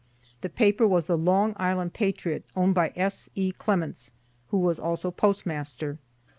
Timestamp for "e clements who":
3.35-4.57